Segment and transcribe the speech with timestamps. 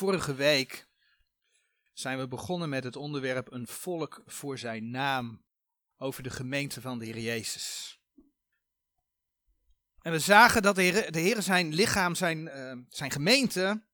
[0.00, 0.88] Vorige week
[1.92, 5.44] zijn we begonnen met het onderwerp een volk voor zijn naam
[5.96, 7.98] over de gemeente van de Heer Jezus.
[10.02, 13.86] En we zagen dat de Heer, de Heer zijn lichaam, zijn, uh, zijn gemeente,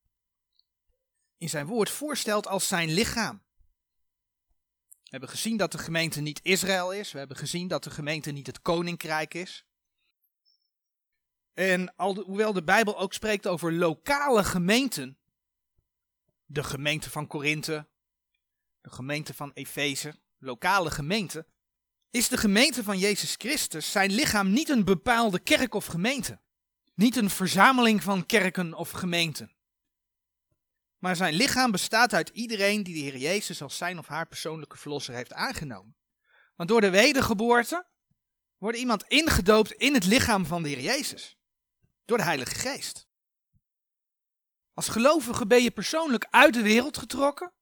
[1.37, 3.43] in zijn woord voorstelt als zijn lichaam.
[4.89, 7.13] We hebben gezien dat de gemeente niet Israël is.
[7.13, 9.67] We hebben gezien dat de gemeente niet het koninkrijk is.
[11.55, 15.19] En hoewel de Bijbel ook spreekt over lokale gemeenten,
[16.47, 17.89] de gemeente van Korinthe,
[18.81, 21.47] de gemeente van Efeze, lokale gemeenten,
[22.11, 26.41] is de gemeente van Jezus Christus zijn lichaam niet een bepaalde kerk of gemeente.
[26.95, 29.55] Niet een verzameling van kerken of gemeenten.
[30.99, 34.77] Maar zijn lichaam bestaat uit iedereen die de Heer Jezus als zijn of haar persoonlijke
[34.77, 35.97] verlosser heeft aangenomen.
[36.55, 37.87] Want door de wedergeboorte
[38.59, 41.37] wordt iemand ingedoopt in het lichaam van de Heer Jezus.
[42.05, 43.06] Door de Heilige Geest.
[44.77, 47.53] Als gelovige ben je persoonlijk uit de wereld getrokken.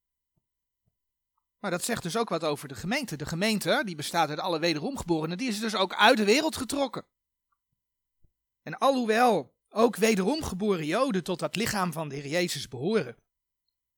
[1.59, 3.17] Maar dat zegt dus ook wat over de gemeente.
[3.17, 7.07] De gemeente, die bestaat uit alle wederomgeborenen, die is dus ook uit de wereld getrokken.
[8.63, 13.17] En alhoewel ook wederomgeboren Joden tot dat lichaam van de Heer Jezus behoren,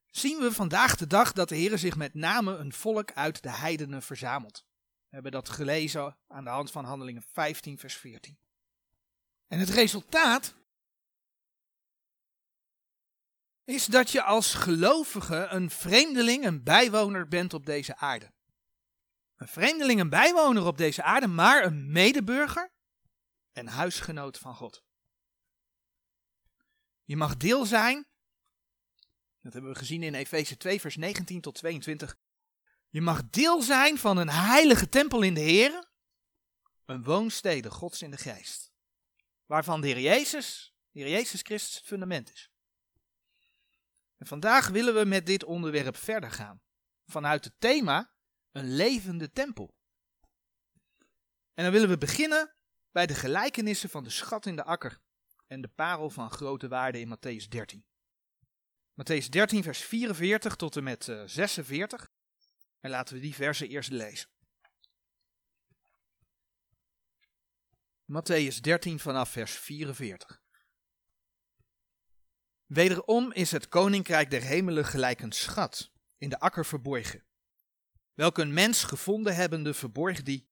[0.06, 3.50] zien we vandaag de dag dat de Heer zich met name een volk uit de
[3.50, 4.64] heidenen verzamelt.
[5.08, 8.38] We hebben dat gelezen aan de hand van Handelingen 15, vers 14.
[9.46, 10.54] En het resultaat
[13.66, 18.32] is dat je als gelovige een vreemdeling, een bijwoner bent op deze aarde.
[19.36, 22.72] Een vreemdeling, een bijwoner op deze aarde, maar een medeburger
[23.52, 24.84] en huisgenoot van God.
[27.04, 28.06] Je mag deel zijn,
[29.40, 32.16] dat hebben we gezien in Efeze 2, vers 19 tot 22.
[32.88, 35.88] Je mag deel zijn van een heilige tempel in de Heer,
[36.84, 38.72] een woonstede Gods in de geest,
[39.46, 42.50] waarvan de Heer Jezus, de Heer Jezus Christus het fundament is.
[44.16, 46.60] En vandaag willen we met dit onderwerp verder gaan.
[47.06, 48.12] Vanuit het thema
[48.52, 49.74] een levende tempel.
[51.54, 52.54] En dan willen we beginnen
[52.92, 54.98] bij de gelijkenissen van de schat in de akker
[55.46, 57.84] en de parel van grote waarde in Matthäus 13.
[58.94, 62.00] Matthäus 13, vers 44 tot en met 46.
[62.00, 62.06] Eh,
[62.80, 64.28] en laten we die versen eerst lezen.
[68.12, 70.40] Matthäus 13 vanaf vers 44.
[72.66, 77.24] Wederom is het koninkrijk der hemelen gelijk een schat, in de akker verborgen.
[78.14, 80.48] Welke een mens gevonden hebbende verborg die,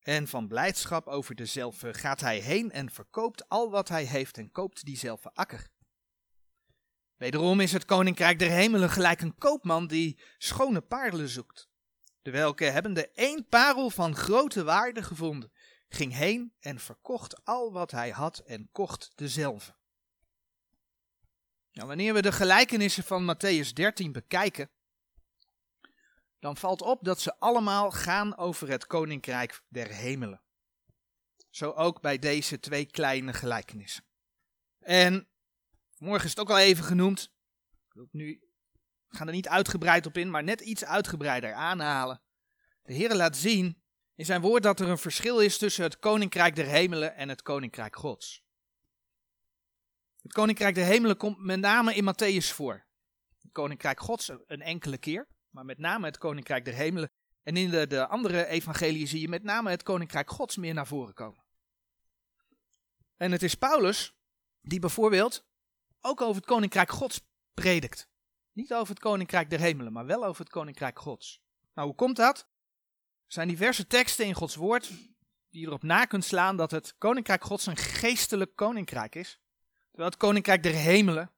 [0.00, 4.50] en van blijdschap over dezelfde gaat hij heen en verkoopt al wat hij heeft en
[4.50, 5.70] koopt diezelfde akker.
[7.16, 11.68] Wederom is het koninkrijk der hemelen gelijk een koopman die schone paarlen zoekt.
[12.22, 15.52] De welke hebbende één parel van grote waarde gevonden,
[15.88, 19.80] ging heen en verkocht al wat hij had en kocht dezelfde.
[21.72, 24.70] Nou, wanneer we de gelijkenissen van Matthäus 13 bekijken,
[26.38, 30.42] dan valt op dat ze allemaal gaan over het koninkrijk der hemelen.
[31.50, 34.04] Zo ook bij deze twee kleine gelijkenissen.
[34.78, 35.28] En
[35.98, 37.32] morgen is het ook al even genoemd.
[38.10, 38.42] Nu
[39.08, 42.22] ga er niet uitgebreid op in, maar net iets uitgebreider aanhalen.
[42.82, 43.82] De Heer laat zien
[44.14, 47.42] in zijn woord dat er een verschil is tussen het koninkrijk der hemelen en het
[47.42, 48.41] koninkrijk Gods.
[50.22, 52.84] Het koninkrijk der hemelen komt met name in Matthäus voor.
[53.40, 57.10] Het koninkrijk Gods een enkele keer, maar met name het koninkrijk der hemelen.
[57.42, 60.86] En in de, de andere evangelieën zie je met name het koninkrijk Gods meer naar
[60.86, 61.44] voren komen.
[63.16, 64.14] En het is Paulus
[64.60, 65.44] die bijvoorbeeld
[66.00, 67.20] ook over het koninkrijk Gods
[67.54, 68.08] predikt.
[68.52, 71.42] Niet over het koninkrijk der hemelen, maar wel over het koninkrijk Gods.
[71.74, 72.38] Nou, hoe komt dat?
[73.26, 74.90] Er zijn diverse teksten in Gods woord
[75.50, 79.41] die erop na kunt slaan dat het koninkrijk Gods een geestelijk koninkrijk is.
[79.92, 81.30] Terwijl het koninkrijk der hemelen,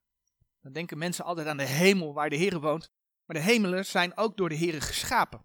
[0.62, 2.90] dan denken mensen altijd aan de hemel waar de Heer woont.
[3.24, 5.44] Maar de hemelen zijn ook door de Heer geschapen.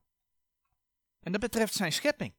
[1.19, 2.33] En dat betreft zijn schepping.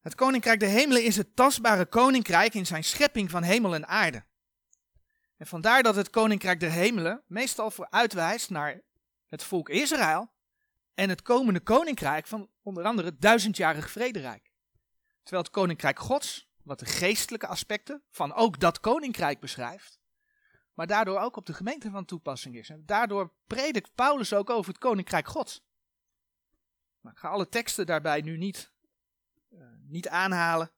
[0.00, 4.24] Het koninkrijk der hemelen is het tastbare koninkrijk in zijn schepping van hemel en aarde.
[5.36, 8.80] En vandaar dat het koninkrijk der hemelen meestal vooruitwijst naar
[9.26, 10.32] het volk Israël
[10.94, 14.52] en het komende koninkrijk van onder andere het duizendjarig vrederijk.
[15.22, 20.00] Terwijl het koninkrijk gods wat de geestelijke aspecten van ook dat koninkrijk beschrijft,
[20.74, 22.68] maar daardoor ook op de gemeente van toepassing is.
[22.68, 25.66] En daardoor predikt Paulus ook over het koninkrijk Gods.
[27.00, 28.72] Maar ik ga alle teksten daarbij nu niet,
[29.50, 30.72] uh, niet aanhalen,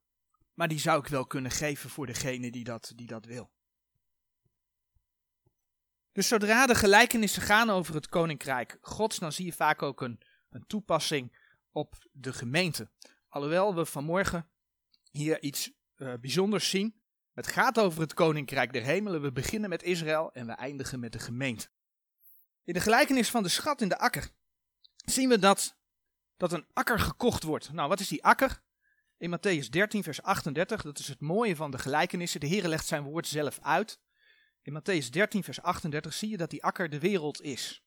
[0.54, 3.50] maar die zou ik wel kunnen geven voor degene die dat, die dat wil.
[6.12, 10.20] Dus zodra de gelijkenissen gaan over het koninkrijk Gods, dan zie je vaak ook een,
[10.50, 11.38] een toepassing
[11.70, 12.90] op de gemeente.
[13.28, 14.50] Alhoewel we vanmorgen
[15.10, 17.00] hier iets uh, bijzonders zien.
[17.32, 19.22] Het gaat over het koninkrijk der hemelen.
[19.22, 21.68] We beginnen met Israël en we eindigen met de gemeente.
[22.64, 24.30] In de gelijkenis van de schat in de akker
[25.04, 25.76] zien we dat,
[26.36, 27.72] dat een akker gekocht wordt.
[27.72, 28.62] Nou, wat is die akker?
[29.16, 32.40] In Matthäus 13, vers 38, dat is het mooie van de gelijkenissen.
[32.40, 34.00] De Heer legt zijn woord zelf uit.
[34.62, 37.82] In Matthäus 13, vers 38 zie je dat die akker de wereld is.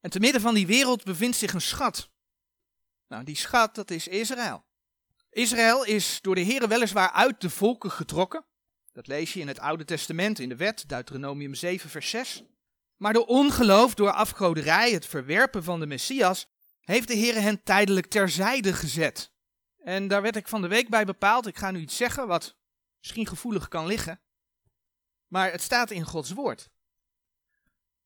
[0.00, 2.10] En te midden van die wereld bevindt zich een schat.
[3.08, 4.64] Nou, die schat, dat is Israël.
[5.32, 8.44] Israël is door de Heer weliswaar uit de volken getrokken.
[8.92, 12.42] Dat lees je in het Oude Testament, in de wet, Deuteronomium 7, vers 6.
[12.96, 16.46] Maar door ongeloof, door afgoderij, het verwerpen van de Messias,
[16.80, 19.32] heeft de Heer hen tijdelijk terzijde gezet.
[19.78, 21.46] En daar werd ik van de week bij bepaald.
[21.46, 22.56] Ik ga nu iets zeggen wat
[22.98, 24.20] misschien gevoelig kan liggen.
[25.26, 26.70] Maar het staat in Gods woord.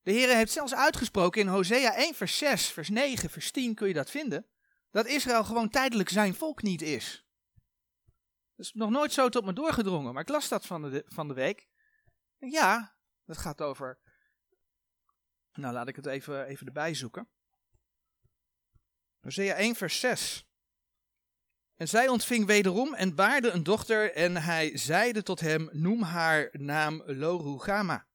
[0.03, 3.89] De Heer heeft zelfs uitgesproken in Hosea 1, vers 6, vers 9, vers 10 kun
[3.89, 4.47] je dat vinden.
[4.97, 7.27] Dat Israël gewoon tijdelijk zijn volk niet is.
[8.55, 11.29] Dat is nog nooit zo tot me doorgedrongen, maar ik las dat van de, van
[11.29, 11.69] de week.
[12.39, 13.99] ja, dat gaat over.
[15.53, 17.29] Nou, laat ik het even, even erbij zoeken.
[19.21, 20.47] Hosea 1, vers 6.
[21.75, 26.49] En zij ontving wederom en baarde een dochter en hij zeide tot hem, noem haar
[26.53, 28.07] naam Lorugama.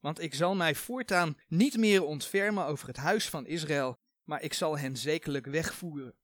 [0.00, 4.52] Want ik zal mij voortaan niet meer ontfermen over het huis van Israël, maar ik
[4.52, 6.16] zal hen zekerlijk wegvoeren.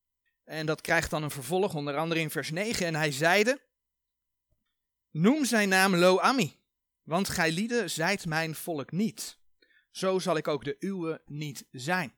[0.45, 2.87] En dat krijgt dan een vervolg, onder andere in vers 9.
[2.87, 3.61] En hij zeide,
[5.11, 6.61] noem zijn naam Lo-Ami,
[7.03, 9.39] want gij lieden zijt mijn volk niet.
[9.91, 12.15] Zo zal ik ook de uwe niet zijn.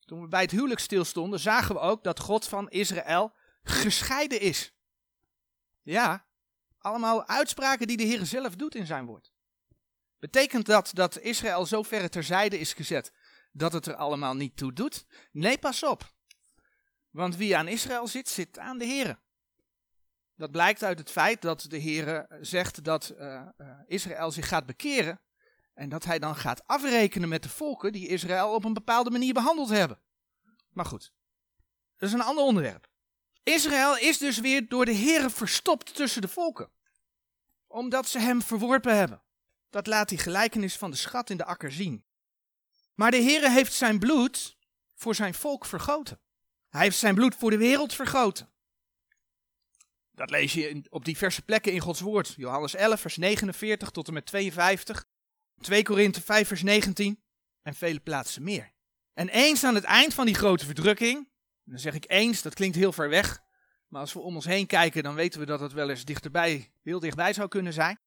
[0.00, 3.32] Toen we bij het huwelijk stilstonden, zagen we ook dat God van Israël
[3.62, 4.74] gescheiden is.
[5.82, 6.26] Ja,
[6.78, 9.32] allemaal uitspraken die de Heer zelf doet in zijn woord.
[10.18, 13.12] Betekent dat dat Israël zo ver terzijde is gezet
[13.52, 15.06] dat het er allemaal niet toe doet?
[15.32, 16.14] Nee, pas op.
[17.16, 19.18] Want wie aan Israël zit, zit aan de Heer.
[20.34, 24.66] Dat blijkt uit het feit dat de Heer zegt dat uh, uh, Israël zich gaat
[24.66, 25.20] bekeren
[25.74, 29.32] en dat hij dan gaat afrekenen met de volken die Israël op een bepaalde manier
[29.32, 30.00] behandeld hebben.
[30.70, 31.12] Maar goed,
[31.96, 32.88] dat is een ander onderwerp.
[33.42, 36.70] Israël is dus weer door de Heer verstopt tussen de volken.
[37.66, 39.22] Omdat ze hem verworpen hebben.
[39.70, 42.04] Dat laat die gelijkenis van de schat in de akker zien.
[42.94, 44.56] Maar de Heer heeft zijn bloed
[44.94, 46.24] voor zijn volk vergoten.
[46.68, 48.50] Hij heeft zijn bloed voor de wereld vergoten.
[50.12, 52.34] Dat lees je op diverse plekken in Gods woord.
[52.36, 55.04] Johannes 11, vers 49 tot en met 52.
[55.60, 57.22] 2 Korinthe 5, vers 19.
[57.62, 58.72] En vele plaatsen meer.
[59.14, 61.28] En eens aan het eind van die grote verdrukking.
[61.64, 63.42] Dan zeg ik eens, dat klinkt heel ver weg.
[63.88, 66.72] Maar als we om ons heen kijken, dan weten we dat het wel eens dichterbij,
[66.82, 67.98] heel dichtbij zou kunnen zijn.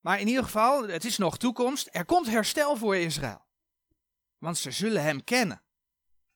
[0.00, 1.88] Maar in ieder geval, het is nog toekomst.
[1.90, 3.46] Er komt herstel voor Israël.
[4.38, 5.62] Want ze zullen hem kennen.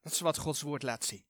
[0.03, 1.26] Dat is wat Gods woord laat zien.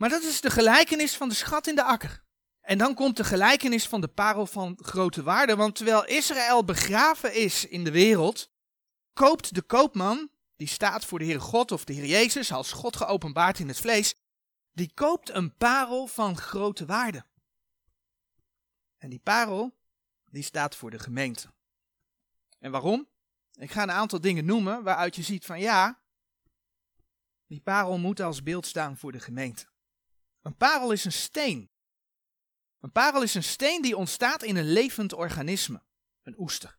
[0.00, 2.24] Maar dat is de gelijkenis van de schat in de akker.
[2.60, 5.56] En dan komt de gelijkenis van de parel van grote waarde.
[5.56, 8.50] Want terwijl Israël begraven is in de wereld,
[9.12, 12.96] koopt de koopman, die staat voor de Heer God of de Heer Jezus als God
[12.96, 14.14] geopenbaard in het vlees,
[14.72, 17.26] die koopt een parel van grote waarde.
[18.98, 19.76] En die parel,
[20.24, 21.52] die staat voor de gemeente.
[22.58, 23.08] En waarom?
[23.52, 26.00] Ik ga een aantal dingen noemen waaruit je ziet van ja,
[27.46, 29.69] die parel moet als beeld staan voor de gemeente.
[30.42, 31.70] Een parel is een steen.
[32.80, 35.82] Een parel is een steen die ontstaat in een levend organisme,
[36.22, 36.78] een oester.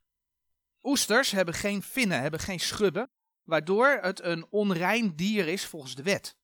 [0.84, 3.12] Oesters hebben geen vinnen, hebben geen schubben,
[3.44, 6.36] waardoor het een onrein dier is volgens de wet.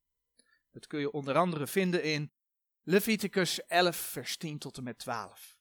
[0.72, 2.32] Dat kun je onder andere vinden in
[2.84, 5.58] Leviticus 11, vers 10 tot en met 12.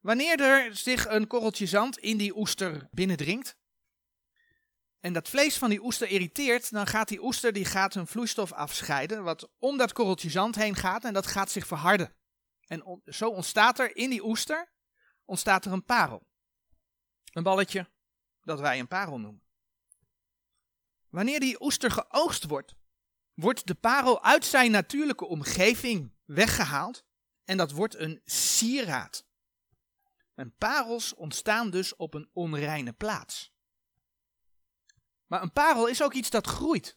[0.00, 3.56] Wanneer er zich een korreltje zand in die oester binnendringt,
[5.00, 8.52] en dat vlees van die oester irriteert, dan gaat die oester die gaat een vloeistof
[8.52, 12.14] afscheiden, wat om dat korreltje zand heen gaat en dat gaat zich verharden.
[12.66, 14.72] En zo ontstaat er in die oester,
[15.24, 16.26] ontstaat er een parel.
[17.32, 17.90] Een balletje
[18.40, 19.42] dat wij een parel noemen.
[21.08, 22.74] Wanneer die oester geoogst wordt,
[23.34, 27.04] wordt de parel uit zijn natuurlijke omgeving weggehaald
[27.44, 29.26] en dat wordt een sieraad.
[30.34, 33.52] En parels ontstaan dus op een onreine plaats.
[35.30, 36.96] Maar een parel is ook iets dat groeit.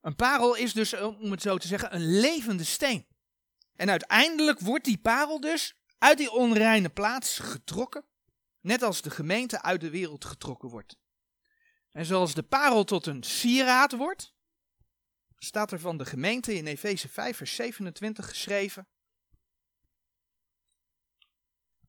[0.00, 3.06] Een parel is dus, om het zo te zeggen, een levende steen.
[3.76, 8.04] En uiteindelijk wordt die parel dus uit die onreine plaats getrokken,
[8.60, 10.96] net als de gemeente uit de wereld getrokken wordt.
[11.90, 14.34] En zoals de parel tot een sieraad wordt,
[15.36, 18.88] staat er van de gemeente in Efeze 5, vers 27 geschreven.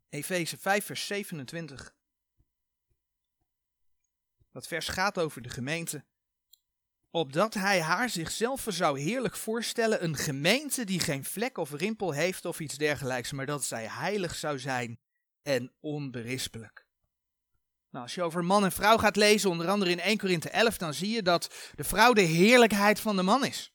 [0.09, 1.95] Efeze 5, vers 27.
[4.51, 6.05] Dat vers gaat over de gemeente.
[7.09, 12.45] Opdat hij haar zichzelf zou heerlijk voorstellen, een gemeente die geen vlek of rimpel heeft
[12.45, 14.99] of iets dergelijks, maar dat zij heilig zou zijn
[15.41, 16.85] en onberispelijk.
[17.89, 20.77] Nou, als je over man en vrouw gaat lezen, onder andere in 1 Korinthe 11,
[20.77, 23.73] dan zie je dat de vrouw de heerlijkheid van de man is.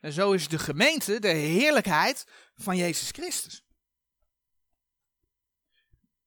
[0.00, 3.64] En zo is de gemeente de heerlijkheid van Jezus Christus.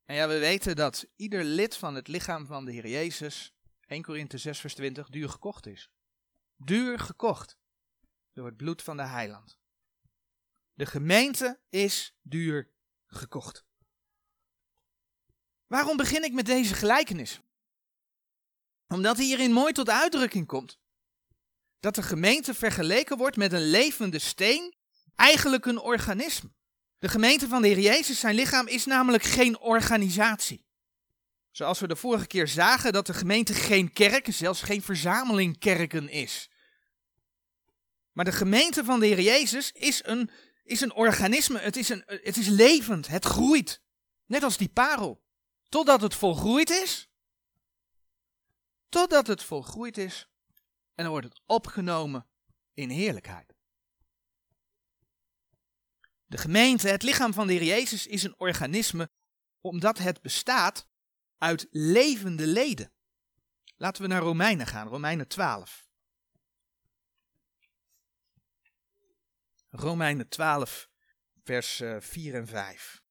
[0.05, 3.53] En ja, we weten dat ieder lid van het lichaam van de Heer Jezus,
[3.89, 5.89] 1 Korinthe 6 vers 20, duur gekocht is.
[6.55, 7.57] Duur gekocht
[8.33, 9.59] door het bloed van de heiland.
[10.73, 12.71] De gemeente is duur
[13.05, 13.65] gekocht.
[15.67, 17.41] Waarom begin ik met deze gelijkenis?
[18.87, 20.79] Omdat hierin mooi tot uitdrukking komt
[21.79, 24.75] dat de gemeente vergeleken wordt met een levende steen,
[25.15, 26.51] eigenlijk een organisme.
[26.97, 30.65] De gemeente van de Heer Jezus, zijn lichaam, is namelijk geen organisatie.
[31.59, 36.09] Zoals we de vorige keer zagen dat de gemeente geen kerk, zelfs geen verzameling kerken
[36.09, 36.49] is.
[38.11, 40.29] Maar de gemeente van de Heer Jezus is een,
[40.63, 43.81] is een organisme, het is, een, het is levend, het groeit.
[44.25, 45.21] Net als die parel.
[45.69, 47.09] Totdat het volgroeid is.
[48.89, 50.27] Totdat het volgroeid is.
[50.95, 52.27] En dan wordt het opgenomen
[52.73, 53.55] in heerlijkheid.
[56.25, 59.09] De gemeente, het lichaam van de Heer Jezus, is een organisme
[59.61, 60.88] omdat het bestaat
[61.39, 62.91] uit levende leden.
[63.77, 65.87] Laten we naar Romeinen gaan, Romeinen 12.
[69.69, 70.89] Romeinen 12,
[71.43, 73.01] vers 4 eh, en 5.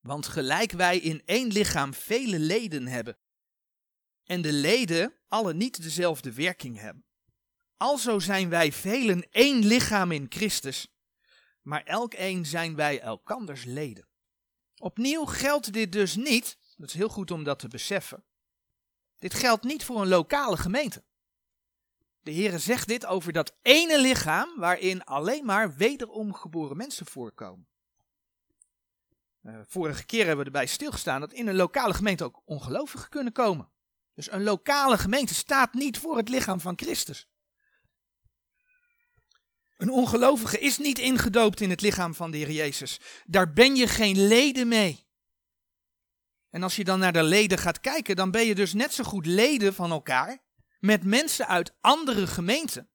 [0.00, 3.18] Want gelijk wij in één lichaam vele leden hebben,
[4.24, 7.04] en de leden alle niet dezelfde werking hebben,
[7.76, 10.88] alzo zijn wij velen één lichaam in Christus,
[11.62, 14.08] maar elk een zijn wij elkanders leden.
[14.78, 18.24] Opnieuw geldt dit dus niet, dat is heel goed om dat te beseffen,
[19.18, 21.02] dit geldt niet voor een lokale gemeente.
[22.20, 27.66] De Heere zegt dit over dat ene lichaam waarin alleen maar wederom geboren mensen voorkomen.
[29.42, 33.32] Uh, vorige keer hebben we erbij stilgestaan dat in een lokale gemeente ook ongelovigen kunnen
[33.32, 33.70] komen.
[34.14, 37.28] Dus een lokale gemeente staat niet voor het lichaam van Christus.
[39.84, 43.00] Een ongelovige is niet ingedoopt in het lichaam van de Heer Jezus.
[43.26, 45.06] Daar ben je geen leden mee.
[46.50, 49.04] En als je dan naar de leden gaat kijken, dan ben je dus net zo
[49.04, 50.38] goed leden van elkaar
[50.80, 52.90] met mensen uit andere gemeenten,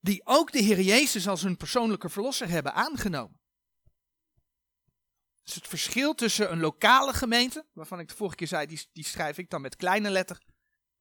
[0.00, 3.40] die ook de Heer Jezus als hun persoonlijke verlosser hebben aangenomen.
[5.42, 9.04] Dus het verschil tussen een lokale gemeente, waarvan ik de vorige keer zei, die, die
[9.04, 10.42] schrijf ik dan met kleine letter,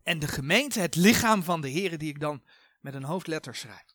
[0.01, 2.43] en de gemeente, het lichaam van de Heer, die ik dan
[2.81, 3.92] met een hoofdletter schrijf.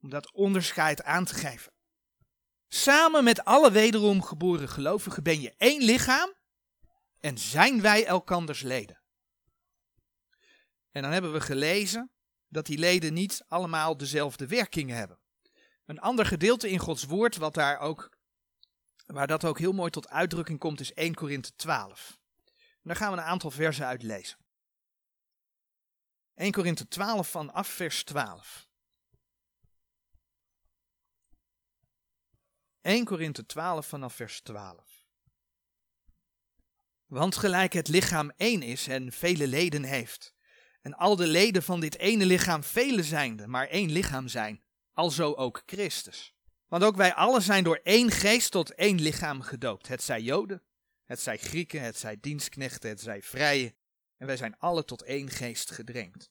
[0.00, 1.72] Om dat onderscheid aan te geven.
[2.68, 6.34] Samen met alle wederom geboren gelovigen ben je één lichaam
[7.18, 9.00] en zijn wij elkanders leden.
[10.90, 12.10] En dan hebben we gelezen
[12.48, 15.18] dat die leden niet allemaal dezelfde werking hebben.
[15.86, 18.16] Een ander gedeelte in Gods woord, wat daar ook,
[19.06, 22.18] waar dat ook heel mooi tot uitdrukking komt, is 1 Korinthe 12.
[22.46, 24.38] En daar gaan we een aantal versen uit lezen.
[26.34, 28.68] 1 Korinthe 12 vanaf vers 12.
[32.82, 35.06] 1 Korinthe 12 vanaf vers 12.
[37.06, 40.34] Want gelijk het lichaam één is en vele leden heeft,
[40.80, 45.34] en al de leden van dit ene lichaam vele zijnde, maar één lichaam zijn, alzo
[45.34, 46.34] ook Christus.
[46.68, 49.88] Want ook wij allen zijn door één geest tot één lichaam gedoopt.
[49.88, 50.62] Het zij Joden,
[51.04, 53.74] het zij Grieken, het zij dienstknechten, het zij vrije.
[54.16, 56.30] En wij zijn alle tot één geest gedrenkt.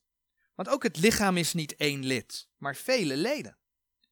[0.55, 3.57] Want ook het lichaam is niet één lid, maar vele leden.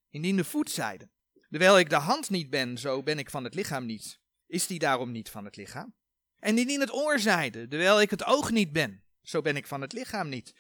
[0.10, 1.10] Indien de voet zeide,
[1.50, 4.20] terwijl ik de hand niet ben, zo ben ik van het lichaam niet.
[4.48, 5.94] Is die daarom niet van het lichaam?
[6.40, 9.82] En indien het oor zeide, terwijl ik het oog niet ben, zo ben ik van
[9.82, 10.54] het lichaam niet.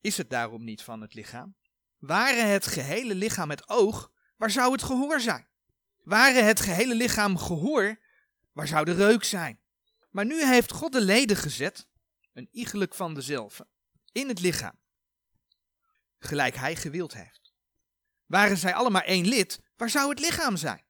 [0.00, 1.56] Is het daarom niet van het lichaam?
[1.98, 5.46] Ware het gehele lichaam het oog, waar zou het gehoor zijn?
[6.02, 7.98] Ware het gehele lichaam gehoor,
[8.52, 9.60] waar zou de reuk zijn?
[10.10, 11.88] Maar nu heeft God de leden gezet,
[12.32, 13.66] een iegelijk van dezelfde,
[14.12, 14.78] in het lichaam,
[16.18, 17.52] gelijk hij gewild heeft.
[18.26, 20.84] Waren zij allemaal één lid, waar zou het lichaam zijn?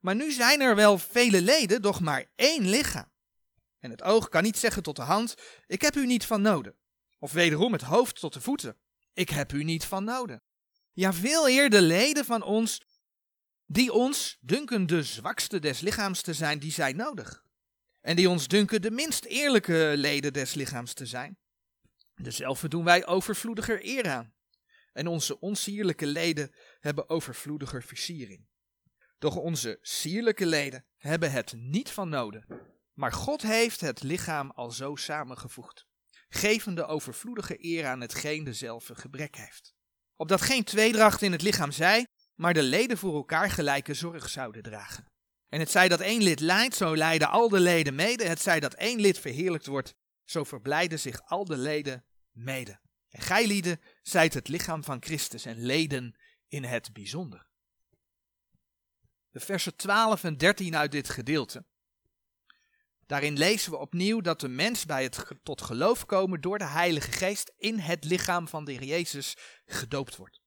[0.00, 3.10] Maar nu zijn er wel vele leden, doch maar één lichaam.
[3.78, 5.34] En het oog kan niet zeggen tot de hand:
[5.66, 6.76] Ik heb u niet van noden.
[7.18, 8.76] Of wederom het hoofd tot de voeten:
[9.12, 10.42] Ik heb u niet van noden.
[10.92, 12.80] Ja, veel eer de leden van ons,
[13.66, 17.44] die ons dunken de zwakste des lichaams te zijn, die zijn nodig.
[18.00, 21.38] En die ons dunken de minst eerlijke leden des lichaams te zijn.
[22.14, 24.34] Dezelfde doen wij overvloediger eer aan.
[24.92, 28.46] En onze onsierlijke leden hebben overvloediger versiering.
[29.18, 32.46] Doch onze sierlijke leden hebben het niet van noden,
[32.92, 35.86] maar God heeft het lichaam al zo samengevoegd,
[36.28, 39.74] gevende overvloedige eer aan hetgeen dezelfde gebrek heeft.
[40.16, 44.62] Opdat geen tweedracht in het lichaam zij, maar de leden voor elkaar gelijke zorg zouden
[44.62, 45.06] dragen.
[45.48, 48.24] En het zij dat één lid lijdt, zo lijden al de leden mede.
[48.24, 49.94] Het zij dat één lid verheerlijkt wordt,
[50.24, 52.80] zo verblijden zich al de leden mede.
[53.08, 56.16] En gij lieden zijt het lichaam van Christus en leden
[56.48, 57.46] in het bijzonder.
[59.30, 61.64] De versen 12 en 13 uit dit gedeelte.
[63.06, 67.12] Daarin lezen we opnieuw dat de mens bij het tot geloof komen door de Heilige
[67.12, 70.40] Geest in het lichaam van de Heer Jezus gedoopt wordt.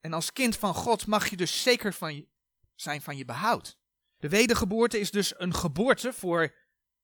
[0.00, 2.26] En als kind van God mag je dus zeker van
[2.74, 3.78] zijn van je behoud.
[4.16, 6.54] De wedergeboorte is dus een geboorte voor,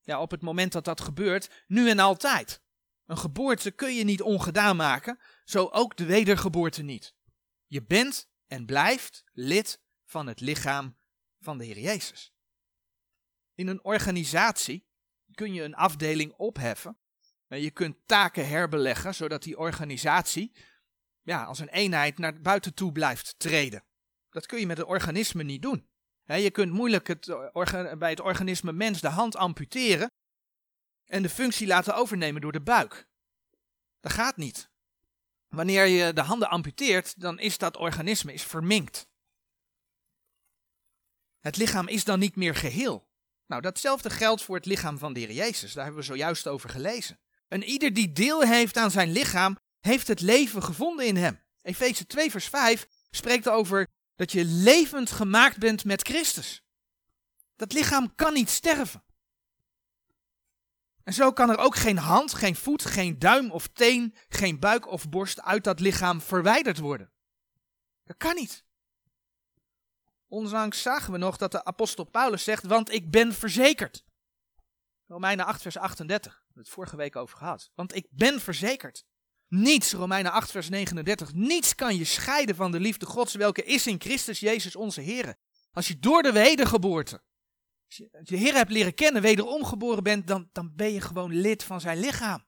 [0.00, 2.62] ja, op het moment dat dat gebeurt, nu en altijd.
[3.12, 7.14] Een geboorte kun je niet ongedaan maken, zo ook de wedergeboorte niet.
[7.66, 10.97] Je bent en blijft lid van het lichaam
[11.40, 12.35] van de Heer Jezus.
[13.54, 14.87] In een organisatie
[15.35, 16.99] kun je een afdeling opheffen.
[17.49, 20.57] En je kunt taken herbeleggen, zodat die organisatie
[21.23, 23.85] ja, als een eenheid naar buiten toe blijft treden.
[24.31, 25.88] Dat kun je met een organisme niet doen.
[26.25, 27.26] je kunt moeilijk het
[27.99, 30.11] bij het organisme mens de hand amputeren
[31.12, 33.07] en de functie laten overnemen door de buik.
[34.00, 34.71] Dat gaat niet.
[35.49, 39.07] Wanneer je de handen amputeert, dan is dat organisme is verminkt.
[41.40, 43.09] Het lichaam is dan niet meer geheel.
[43.47, 45.73] Nou, datzelfde geldt voor het lichaam van de Heer Jezus.
[45.73, 47.19] Daar hebben we zojuist over gelezen.
[47.49, 51.40] En ieder die deel heeft aan zijn lichaam, heeft het leven gevonden in hem.
[51.62, 56.62] Efeze 2 vers 5 spreekt over dat je levend gemaakt bent met Christus.
[57.57, 59.04] Dat lichaam kan niet sterven.
[61.04, 64.87] En zo kan er ook geen hand, geen voet, geen duim of teen, geen buik
[64.87, 67.11] of borst uit dat lichaam verwijderd worden.
[68.04, 68.64] Dat kan niet.
[70.28, 74.04] Onlangs zagen we nog dat de apostel Paulus zegt, want ik ben verzekerd.
[75.06, 77.71] Romeinen 8 vers 38, we hebben het vorige week over gehad.
[77.75, 79.04] Want ik ben verzekerd.
[79.49, 83.87] Niets, Romeinen 8 vers 39, niets kan je scheiden van de liefde Gods, welke is
[83.87, 85.35] in Christus Jezus onze Heer.
[85.73, 87.23] Als je door de wedergeboorte,
[88.01, 91.35] als je je Heer hebt leren kennen, wederom geboren bent, dan, dan ben je gewoon
[91.35, 92.45] lid van zijn lichaam.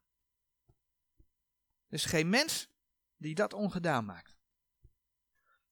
[1.88, 2.68] Dus geen mens
[3.16, 4.36] die dat ongedaan maakt.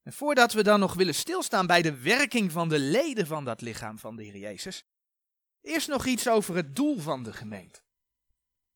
[0.01, 3.61] En voordat we dan nog willen stilstaan bij de werking van de leden van dat
[3.61, 4.85] lichaam van de Heer Jezus,
[5.61, 7.81] eerst nog iets over het doel van de gemeente.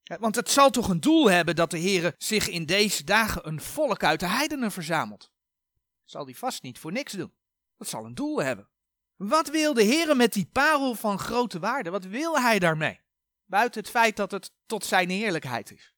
[0.04, 3.62] Want het zal toch een doel hebben dat de Heer zich in deze dagen een
[3.62, 5.32] volk uit de heidenen verzamelt.
[6.06, 7.34] Zal die vast niet voor niks doen.
[7.78, 8.70] Dat zal een doel hebben.
[9.18, 11.90] Wat wil de Heer met die parel van grote waarde?
[11.90, 13.02] Wat wil hij daarmee?
[13.46, 15.96] Buiten het feit dat het tot zijn heerlijkheid is.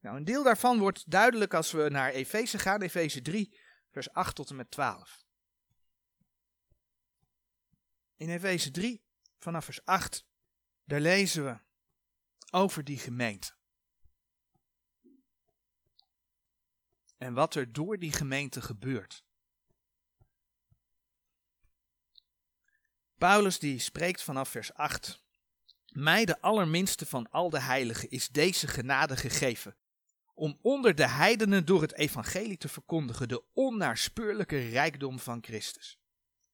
[0.00, 3.60] Nou, een deel daarvan wordt duidelijk als we naar Efeze gaan, Efeze 3,
[3.90, 5.24] vers 8 tot en met 12.
[8.16, 9.04] In Efeze 3,
[9.38, 10.26] vanaf vers 8,
[10.84, 11.58] daar lezen we
[12.50, 13.54] over die gemeente.
[17.16, 19.25] En wat er door die gemeente gebeurt.
[23.18, 25.24] Paulus die spreekt vanaf vers 8.
[25.88, 29.76] Mij, de allerminste van al de heiligen, is deze genade gegeven.
[30.34, 35.98] Om onder de heidenen door het evangelie te verkondigen de onnaarspeurlijke rijkdom van Christus.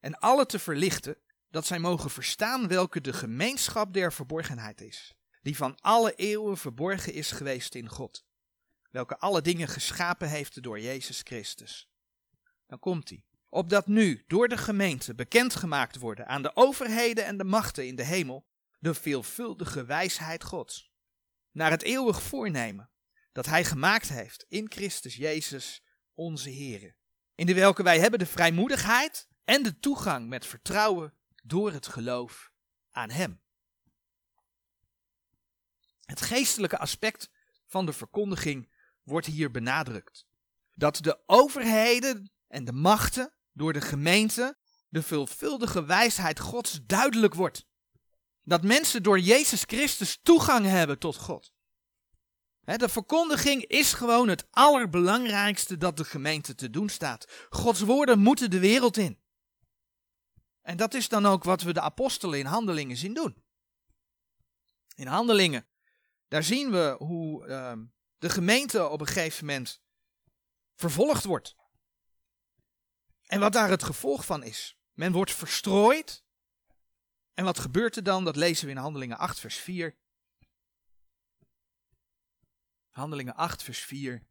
[0.01, 1.17] En alle te verlichten,
[1.51, 7.13] dat zij mogen verstaan welke de gemeenschap der verborgenheid is die van alle eeuwen verborgen
[7.13, 8.25] is geweest in God,
[8.91, 11.89] welke alle dingen geschapen heeft door Jezus Christus.
[12.67, 13.25] Dan komt hij.
[13.55, 18.05] Opdat nu door de gemeente bekendgemaakt worden aan de overheden en de machten in de
[18.05, 18.47] hemel
[18.79, 20.93] de veelvuldige wijsheid Gods.
[21.51, 22.91] Naar het eeuwig voornemen
[23.33, 25.85] dat Hij gemaakt heeft in Christus Jezus
[26.15, 26.97] onze Heer.
[27.35, 32.53] In de welke wij hebben de vrijmoedigheid en de toegang met vertrouwen door het geloof
[32.91, 33.43] aan Hem.
[36.05, 37.31] Het geestelijke aspect
[37.67, 40.27] van de verkondiging wordt hier benadrukt.
[40.73, 44.57] Dat de overheden en de machten door de gemeente
[44.89, 47.67] de veelvuldige wijsheid Gods duidelijk wordt.
[48.43, 51.53] Dat mensen door Jezus Christus toegang hebben tot God.
[52.65, 57.47] De verkondiging is gewoon het allerbelangrijkste dat de gemeente te doen staat.
[57.51, 59.21] Gods woorden moeten de wereld in.
[60.63, 63.45] En dat is dan ook wat we de apostelen in handelingen zien doen.
[64.95, 65.67] In handelingen
[66.29, 67.85] daar zien we hoe ehm,
[68.19, 69.81] de gemeente op een gegeven moment
[70.75, 71.57] vervolgd wordt.
[73.33, 74.77] En wat daar het gevolg van is.
[74.93, 76.25] Men wordt verstrooid.
[77.35, 78.25] En wat gebeurt er dan?
[78.25, 79.97] Dat lezen we in Handelingen 8, vers 4.
[82.91, 84.27] Handelingen 8, vers 4.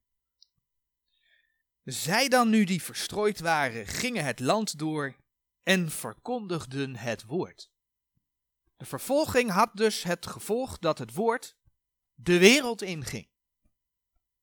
[1.83, 5.15] Zij dan nu die verstrooid waren, gingen het land door
[5.63, 7.71] en verkondigden het woord.
[8.77, 11.55] De vervolging had dus het gevolg dat het woord
[12.13, 13.29] de wereld inging.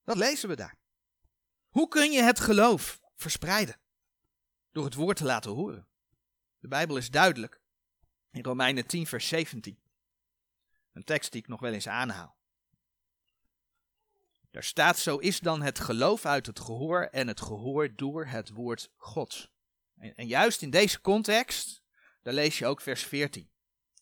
[0.05, 0.79] Dat lezen we daar.
[1.69, 3.81] Hoe kun je het geloof verspreiden?
[4.73, 5.87] Door het woord te laten horen.
[6.59, 7.61] De Bijbel is duidelijk.
[8.31, 9.79] In Romeinen 10, vers 17.
[10.93, 12.37] Een tekst die ik nog wel eens aanhaal.
[14.51, 18.51] Daar staat: Zo is dan het geloof uit het gehoor en het gehoor door het
[18.51, 19.51] woord Gods.
[19.97, 21.83] En, en juist in deze context,
[22.23, 23.51] daar lees je ook vers 14.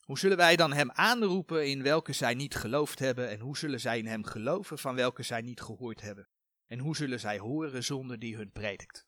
[0.00, 3.29] Hoe zullen wij dan hem aanroepen in welke zij niet geloofd hebben?
[3.29, 6.29] En hoe zullen zij in hem geloven van welke zij niet gehoord hebben?
[6.66, 9.07] En hoe zullen zij horen zonder die hun predikt?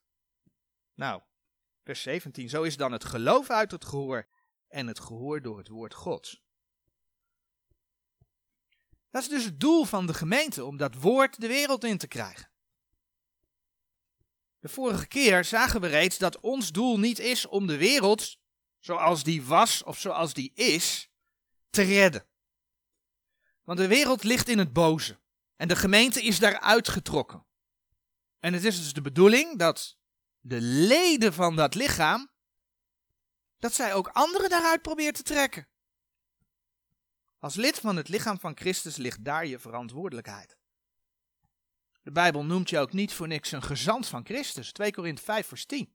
[0.93, 1.21] Nou,
[1.83, 2.49] vers 17.
[2.49, 4.27] Zo is dan het geloof uit het gehoor
[4.67, 6.41] en het gehoor door het woord Gods.
[9.09, 12.07] Dat is dus het doel van de gemeente, om dat woord de wereld in te
[12.07, 12.51] krijgen.
[14.59, 18.37] De vorige keer zagen we reeds dat ons doel niet is om de wereld,
[18.79, 21.09] zoals die was of zoals die is,
[21.69, 22.27] te redden.
[23.63, 25.19] Want de wereld ligt in het boze
[25.55, 27.45] en de gemeente is daaruit getrokken.
[28.39, 29.98] En het is dus de bedoeling dat
[30.39, 32.31] de leden van dat lichaam,
[33.59, 35.67] dat zij ook anderen daaruit proberen te trekken.
[37.39, 40.57] Als lid van het lichaam van Christus ligt daar je verantwoordelijkheid.
[42.01, 45.47] De Bijbel noemt je ook niet voor niks een gezant van Christus, 2 Korinthe 5
[45.47, 45.93] vers 10.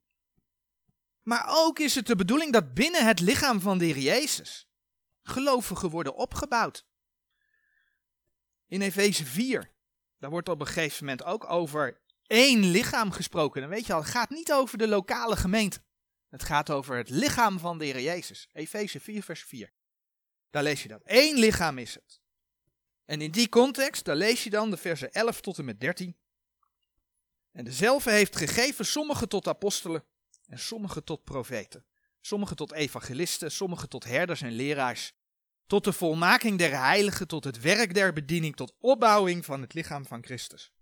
[1.23, 4.69] Maar ook is het de bedoeling dat binnen het lichaam van de Heer Jezus
[5.23, 6.87] gelovigen worden opgebouwd.
[8.67, 9.75] In Efeze 4,
[10.19, 13.61] daar wordt op een gegeven moment ook over één lichaam gesproken.
[13.61, 15.83] Dan weet je al, het gaat niet over de lokale gemeente.
[16.29, 18.49] Het gaat over het lichaam van de Heer Jezus.
[18.53, 19.73] Efeze 4 vers 4.
[20.51, 21.01] Daar lees je dat.
[21.05, 22.21] Eén lichaam is het.
[23.05, 26.17] En in die context, daar lees je dan de versen 11 tot en met 13.
[27.53, 30.05] En dezelfde heeft gegeven sommigen tot apostelen
[30.47, 31.85] en sommigen tot profeten.
[32.21, 35.13] Sommigen tot evangelisten, sommigen tot herders en leraars.
[35.67, 40.07] Tot de volmaking der heiligen, tot het werk der bediening, tot opbouwing van het lichaam
[40.07, 40.74] van Christus.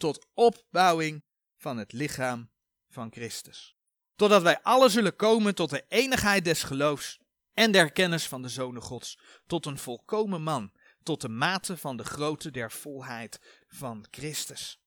[0.00, 1.24] Tot opbouwing
[1.56, 2.50] van het lichaam
[2.88, 3.76] van Christus.
[4.16, 7.18] Totdat wij alle zullen komen tot de enigheid des geloofs
[7.54, 11.96] en der kennis van de Zonen Gods, tot een volkomen man, tot de mate van
[11.96, 14.80] de grootte der volheid van Christus.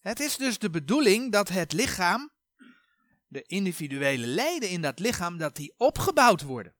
[0.00, 2.30] Het is dus de bedoeling dat het lichaam,
[3.26, 6.74] de individuele leden in dat lichaam, dat die opgebouwd worden.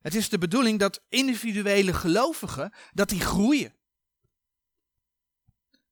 [0.00, 3.77] Het is de bedoeling dat individuele gelovigen, dat die groeien.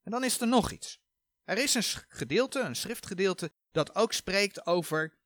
[0.07, 1.01] En dan is er nog iets.
[1.45, 5.16] Er is een gedeelte, een schriftgedeelte, dat ook spreekt over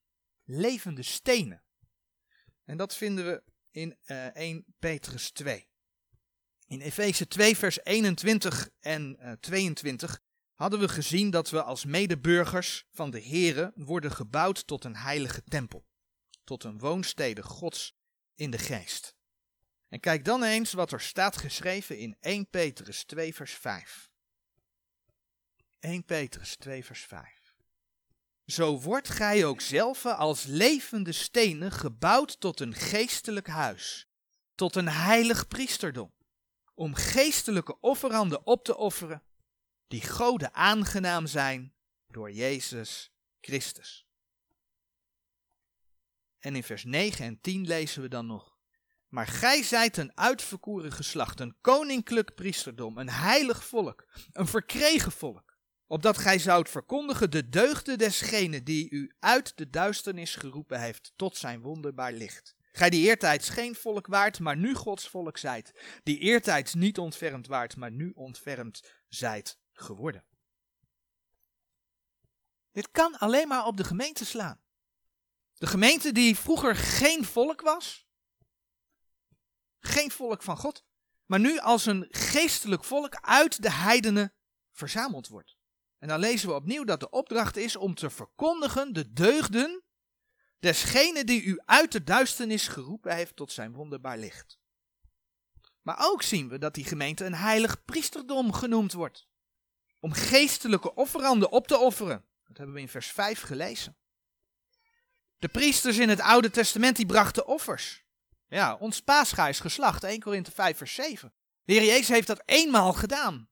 [0.45, 1.63] levende stenen.
[2.65, 5.69] En dat vinden we in uh, eh, 1 Petrus 2.
[6.67, 10.21] In Efeze 2, vers 21 en uh, eh, 22
[10.55, 15.45] hadden we gezien dat we als medeburgers van de Here worden gebouwd tot een heilige
[15.45, 15.87] tempel.
[16.45, 17.97] Tot een woonstede Gods
[18.35, 19.17] in de geest.
[19.89, 24.10] En kijk dan eens wat er staat geschreven in 1 Petrus 2, vers 5.
[25.81, 27.55] 1 Petrus 2, vers 5.
[28.47, 34.09] Zo wordt gij ook zelf als levende stenen gebouwd tot een geestelijk huis,
[34.55, 36.13] tot een heilig priesterdom,
[36.75, 39.23] om geestelijke offeranden op te offeren,
[39.89, 41.75] die Gode aangenaam zijn
[42.09, 44.07] door Jezus Christus.
[46.39, 48.59] En in vers 9 en 10 lezen we dan nog.
[49.09, 55.50] Maar gij zijt een uitverkoren geslacht, een koninklijk priesterdom, een heilig volk, een verkregen volk
[55.91, 61.37] opdat gij zoudt verkondigen de deugden desgene die u uit de duisternis geroepen heeft tot
[61.37, 62.55] zijn wonderbaar licht.
[62.73, 67.47] Gij die eertijds geen volk waart, maar nu Gods volk zijt, die eertijds niet ontfermd
[67.47, 70.25] waart, maar nu ontfermd zijt geworden.
[72.73, 74.61] Dit kan alleen maar op de gemeente slaan.
[75.55, 78.09] De gemeente die vroeger geen volk was,
[79.79, 80.85] geen volk van God,
[81.27, 84.35] maar nu als een geestelijk volk uit de heidenen
[84.71, 85.59] verzameld wordt.
[86.01, 89.83] En dan lezen we opnieuw dat de opdracht is om te verkondigen de deugden
[90.59, 94.59] desgene die u uit de duisternis geroepen heeft tot zijn wonderbaar licht.
[95.83, 99.29] Maar ook zien we dat die gemeente een heilig priesterdom genoemd wordt.
[100.01, 102.25] Om geestelijke offeranden op te offeren.
[102.47, 103.97] Dat hebben we in vers 5 gelezen.
[105.39, 108.05] De priesters in het Oude Testament die brachten offers.
[108.49, 111.33] Ja, ons paascha is geslacht, 1 Korinthe 5 vers 7.
[111.65, 113.49] De Heer Jezus heeft dat eenmaal gedaan.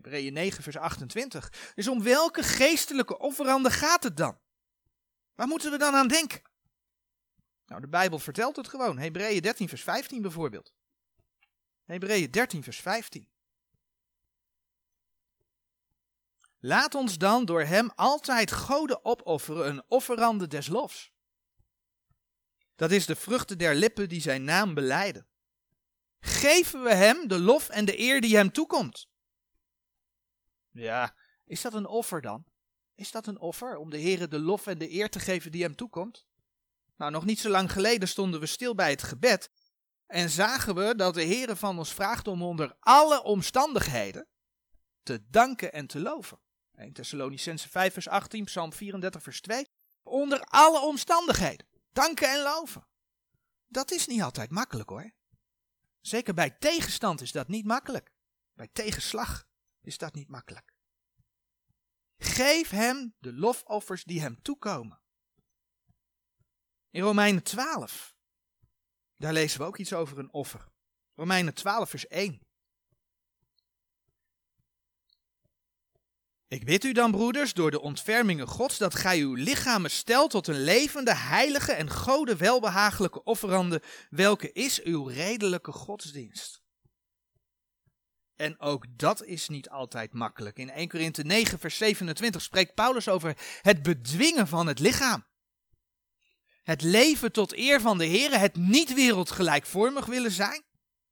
[0.00, 1.72] Hebreeën 9, vers 28.
[1.74, 4.38] Dus om welke geestelijke offeranden gaat het dan?
[5.34, 6.42] Waar moeten we dan aan denken?
[7.66, 8.98] Nou, de Bijbel vertelt het gewoon.
[8.98, 10.72] Hebreeën 13, vers 15 bijvoorbeeld.
[11.84, 13.28] Hebreeën 13, vers 15.
[16.58, 21.12] Laat ons dan door hem altijd goden opofferen, een offerande des lofs.
[22.74, 25.26] Dat is de vruchten der lippen die zijn naam beleiden.
[26.20, 29.09] Geven we hem de lof en de eer die hem toekomt.
[30.72, 32.44] Ja, is dat een offer dan?
[32.94, 35.62] Is dat een offer om de Heer de lof en de eer te geven die
[35.62, 36.26] hem toekomt?
[36.96, 39.50] Nou, nog niet zo lang geleden stonden we stil bij het gebed
[40.06, 44.26] en zagen we dat de Heer van ons vraagt om onder alle omstandigheden
[45.02, 46.40] te danken en te loven.
[46.74, 49.68] 1 Thessalonicense 5 vers 18, Psalm 34 vers 2.
[50.02, 51.66] Onder alle omstandigheden.
[51.92, 52.86] Danken en loven.
[53.66, 55.12] Dat is niet altijd makkelijk hoor.
[56.00, 58.12] Zeker bij tegenstand is dat niet makkelijk.
[58.54, 59.46] Bij tegenslag
[59.80, 60.74] is dat niet makkelijk.
[62.18, 65.00] Geef hem de lofoffers die hem toekomen.
[66.90, 68.14] In Romeinen 12,
[69.16, 70.68] daar lezen we ook iets over een offer.
[71.14, 72.40] Romeinen 12 vers 1.
[76.48, 80.46] Ik bid u dan, broeders, door de ontfermingen Gods, dat gij uw lichamen stelt tot
[80.46, 86.59] een levende, heilige en gode welbehagelijke offerande, welke is uw redelijke godsdienst.
[88.40, 90.58] En ook dat is niet altijd makkelijk.
[90.58, 95.26] In 1 Korinthe 9, vers 27 spreekt Paulus over het bedwingen van het lichaam.
[96.62, 100.62] Het leven tot eer van de Heer, het niet wereldgelijkvormig willen zijn,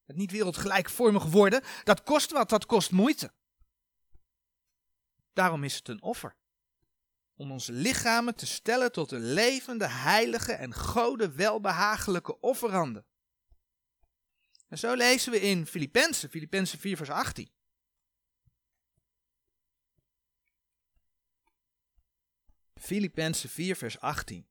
[0.04, 3.32] het niet wereldgelijkvormig worden, dat kost wat, dat kost moeite.
[5.32, 6.36] Daarom is het een offer.
[7.34, 13.04] Om onze lichamen te stellen tot een levende, heilige en gode welbehagelijke offerande.
[14.68, 17.50] En zo lezen we in Filippenzen, Filippenzen 4 vers 18.
[22.74, 24.48] Filippenzen 4 vers 18.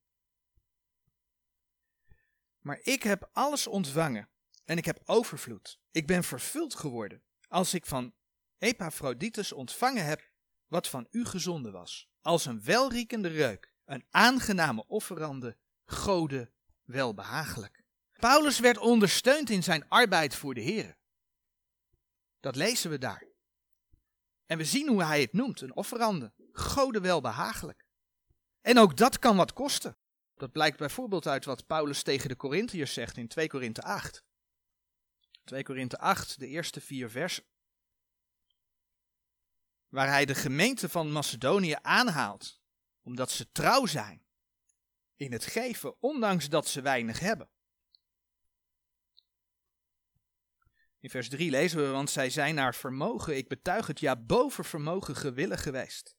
[2.60, 4.30] Maar ik heb alles ontvangen
[4.65, 5.80] en ik heb overvloed.
[5.91, 8.13] Ik ben vervuld geworden als ik van
[8.58, 10.32] Epaphroditus ontvangen heb
[10.67, 16.51] wat van u gezonden was, als een welriekende reuk, een aangename offerande, gode
[16.84, 17.76] welbehagelijk.
[18.19, 20.97] Paulus werd ondersteund in zijn arbeid voor de Heer.
[22.39, 23.25] Dat lezen we daar.
[24.45, 27.86] En we zien hoe hij het noemt, een offerande, gode welbehagelijk.
[28.62, 29.97] En ook dat kan wat kosten.
[30.36, 34.23] Dat blijkt bijvoorbeeld uit wat Paulus tegen de Corinthiërs zegt in 2 Korinthe 8.
[35.43, 37.43] 2 Korinthe 8, de eerste vier versen
[39.89, 42.62] waar hij de gemeente van Macedonië aanhaalt,
[43.01, 44.25] omdat ze trouw zijn
[45.15, 47.49] in het geven, ondanks dat ze weinig hebben.
[51.07, 54.65] In vers 3 lezen we, want zij zijn naar vermogen, ik betuig het, ja, boven
[54.65, 56.15] vermogen gewillig geweest.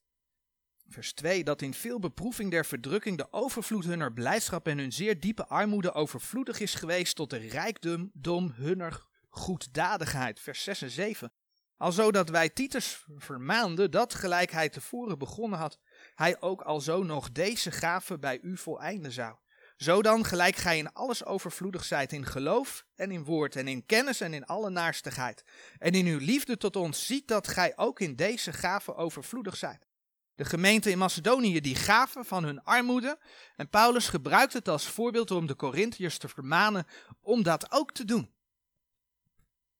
[0.87, 5.19] Vers 2, dat in veel beproeving der verdrukking de overvloed hunner blijdschap en hun zeer
[5.19, 10.39] diepe armoede overvloedig is geweest tot de rijkdom hunner goeddadigheid.
[10.39, 11.33] Vers 6 en 7,
[11.77, 15.79] Alzo dat wij Titus vermaanden dat, gelijk hij tevoren begonnen had,
[16.15, 19.35] hij ook alzo nog deze gave bij u voleinden zou.
[19.79, 23.85] Zo dan, gelijk gij in alles overvloedig zijt in geloof en in woord en in
[23.85, 25.43] kennis en in alle naarstigheid.
[25.77, 29.87] En in uw liefde tot ons ziet dat gij ook in deze gave overvloedig zijt.
[30.35, 33.19] De gemeente in Macedonië die gaven van hun armoede.
[33.55, 36.85] En Paulus gebruikt het als voorbeeld om de Corinthiërs te vermanen
[37.21, 38.31] om dat ook te doen.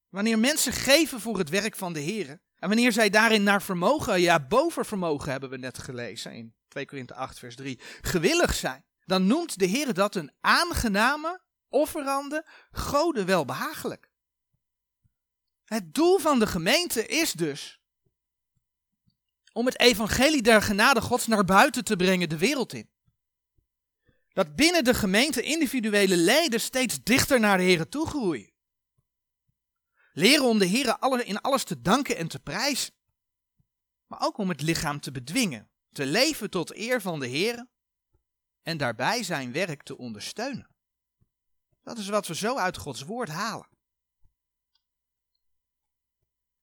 [0.10, 2.30] Wanneer mensen geven voor het werk van de Heer.
[2.56, 7.14] En wanneer zij daarin naar vermogen, ja bovenvermogen hebben we net gelezen in 2 Korinthe
[7.14, 8.88] 8 vers 3, gewillig zijn.
[9.10, 14.12] Dan noemt de Heer dat een aangename, offerande, gode welbehagelijk.
[15.66, 17.80] Het doel van de gemeente is dus
[19.54, 22.90] om het evangelie der genade Gods naar buiten te brengen de wereld in.
[24.30, 28.52] Dat binnen de gemeente individuele leden steeds dichter naar de Heer toe groeien.
[30.14, 32.94] Leren om de Heer in alles te danken en te prijzen.
[34.08, 35.70] Maar ook om het lichaam te bedwingen.
[35.92, 37.68] Te leven tot eer van de Heer.
[38.62, 40.70] En daarbij zijn werk te ondersteunen.
[41.84, 43.70] Dat is wat we zo uit Gods woord halen.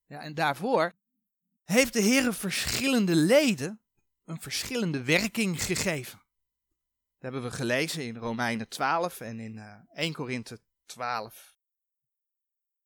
[0.06, 0.94] Ja, en daarvoor
[1.64, 3.80] heeft de Heer verschillende leden
[4.24, 6.18] een verschillende werking gegeven.
[6.18, 11.54] Dat hebben we gelezen in Romeinen 12 en in 1 eh, Korinthe 12.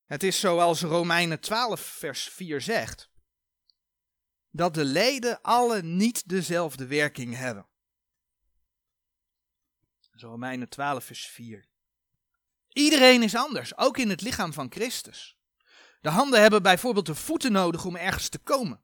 [0.05, 3.11] Het is zoals Romeinen 12, vers 4 zegt:
[4.51, 7.69] dat de leden alle niet dezelfde werking hebben.
[10.23, 11.69] Romeinen 12, vers 4.
[12.69, 15.39] Iedereen is anders, ook in het lichaam van Christus.
[16.01, 18.83] De handen hebben bijvoorbeeld de voeten nodig om ergens te komen.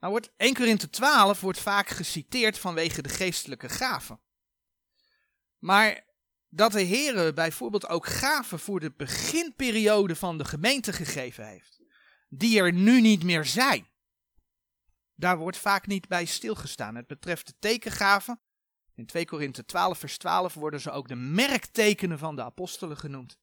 [0.00, 4.20] Nou wordt 1 Korinthe 12 wordt vaak geciteerd vanwege de geestelijke gaven.
[5.58, 6.04] Maar
[6.48, 11.82] dat de Heer bijvoorbeeld ook gaven voor de beginperiode van de gemeente gegeven heeft,
[12.28, 13.88] die er nu niet meer zijn.
[15.14, 16.94] Daar wordt vaak niet bij stilgestaan.
[16.94, 18.40] Het betreft de tekengaven.
[18.96, 23.38] In 2 Korinthe 12 vers 12 worden ze ook de merktekenen van de apostelen genoemd.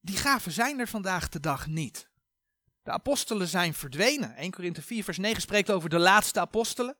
[0.00, 2.08] Die gaven zijn er vandaag de dag niet.
[2.82, 4.36] De apostelen zijn verdwenen.
[4.36, 6.96] 1 Korinthe 4 vers 9 spreekt over de laatste apostelen.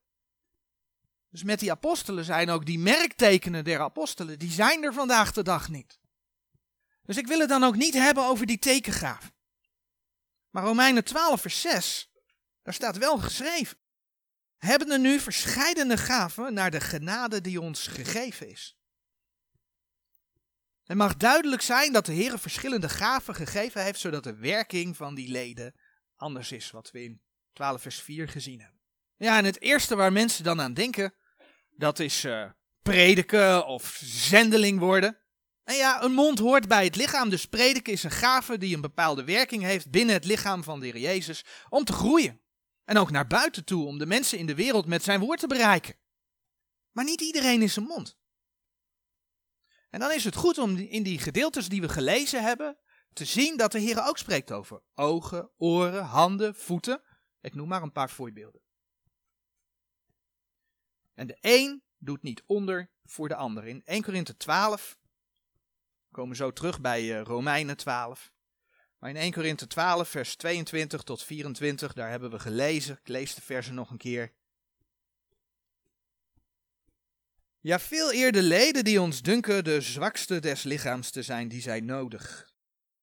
[1.31, 5.43] Dus met die apostelen zijn ook die merktekenen der apostelen, die zijn er vandaag de
[5.43, 5.99] dag niet.
[7.03, 9.35] Dus ik wil het dan ook niet hebben over die tekengaven.
[10.51, 12.11] Maar Romeinen 12 vers 6,
[12.63, 13.79] daar staat wel geschreven.
[14.57, 18.77] Hebben er nu verscheidene gaven naar de genade die ons gegeven is.
[20.85, 25.15] Het mag duidelijk zijn dat de Heer verschillende gaven gegeven heeft, zodat de werking van
[25.15, 25.75] die leden
[26.17, 27.21] anders is, wat we in
[27.53, 28.81] 12 vers 4 gezien hebben.
[29.17, 31.15] Ja, en het eerste waar mensen dan aan denken,
[31.71, 32.51] dat is uh,
[32.83, 35.19] prediken of zendeling worden.
[35.65, 38.81] En ja, een mond hoort bij het lichaam, dus prediken is een gave die een
[38.81, 42.41] bepaalde werking heeft binnen het lichaam van de Heer Jezus om te groeien.
[42.87, 45.47] En ook naar buiten toe, om de mensen in de wereld met zijn woord te
[45.47, 45.97] bereiken.
[46.93, 48.19] Maar niet iedereen is een mond.
[49.91, 52.79] En dan is het goed om in die gedeeltes die we gelezen hebben
[53.13, 57.03] te zien dat de Heer ook spreekt over ogen, oren, handen, voeten.
[57.41, 58.61] Ik noem maar een paar voorbeelden.
[61.15, 63.67] En de een doet niet onder voor de ander.
[63.67, 64.99] In 1 Korinthe 12,
[66.09, 68.33] we komen zo terug bij uh, Romeinen 12.
[69.07, 72.99] Maar in 1 Korinthe 12, vers 22 tot 24, daar hebben we gelezen.
[73.03, 74.33] Ik lees de versen nog een keer.
[77.61, 81.85] Ja, veel eerder leden die ons dunken de zwakste des lichaams te zijn, die zijn
[81.85, 82.51] nodig.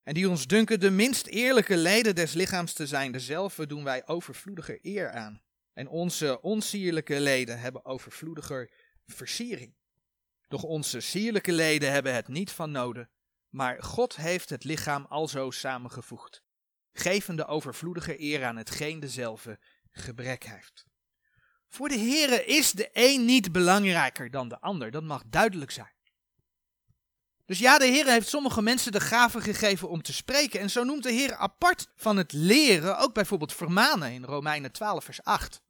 [0.04, 4.08] En die ons dunken de minst eerlijke leden des lichaams te zijn, dezelfde doen wij
[4.08, 5.42] overvloediger eer aan.
[5.74, 8.72] En onze onsierlijke leden hebben overvloediger
[9.06, 9.74] versiering.
[10.48, 13.10] Doch onze sierlijke leden hebben het niet van noden,
[13.54, 16.42] maar God heeft het lichaam alzo samengevoegd,
[16.94, 19.60] gevende overvloedige eer aan hetgeen dezelfde
[19.92, 20.86] gebrek heeft.
[21.68, 25.94] Voor de Heere is de een niet belangrijker dan de ander, dat mag duidelijk zijn.
[27.46, 30.60] Dus ja, de Heer heeft sommige mensen de gave gegeven om te spreken.
[30.60, 35.04] En zo noemt de Heer apart van het leren ook bijvoorbeeld vermanen in Romeinen 12,
[35.04, 35.62] vers 8.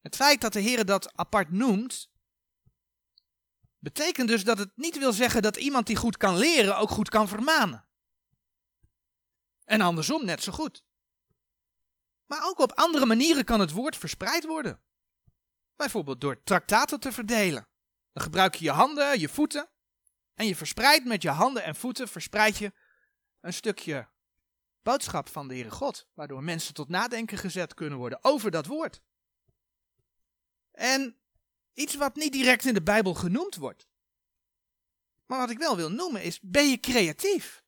[0.00, 2.10] Het feit dat de Heer dat apart noemt,
[3.78, 7.08] betekent dus dat het niet wil zeggen dat iemand die goed kan leren ook goed
[7.08, 7.86] kan vermanen.
[9.64, 10.84] En andersom net zo goed.
[12.26, 14.80] Maar ook op andere manieren kan het woord verspreid worden.
[15.76, 17.68] Bijvoorbeeld door traktaten te verdelen.
[18.12, 19.70] Dan gebruik je je handen, je voeten.
[20.34, 22.72] En je verspreidt met je handen en voeten, verspreid je
[23.40, 24.08] een stukje
[24.82, 26.08] boodschap van de Heere God.
[26.14, 29.02] Waardoor mensen tot nadenken gezet kunnen worden over dat woord.
[30.70, 31.18] En
[31.78, 33.86] iets wat niet direct in de Bijbel genoemd wordt.
[35.26, 37.62] Maar wat ik wel wil noemen is, ben je creatief?